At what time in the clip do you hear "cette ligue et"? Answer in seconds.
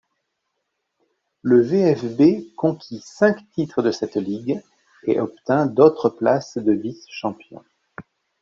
3.91-5.19